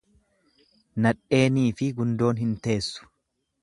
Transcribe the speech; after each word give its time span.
Nadheeniifi 1.07 1.93
gundoon 2.01 2.45
hin 2.45 2.61
teessu. 2.69 3.13